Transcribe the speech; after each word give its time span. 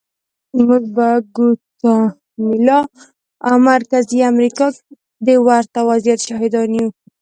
موږ 0.67 0.83
په 0.95 1.07
ګواتیمالا 1.35 2.79
او 3.47 3.55
مرکزي 3.69 4.19
امریکا 4.31 4.67
کې 4.75 4.85
د 5.25 5.27
ورته 5.47 5.79
وضعیت 5.89 6.19
شاهدان 6.27 6.69
یو. 6.79 6.89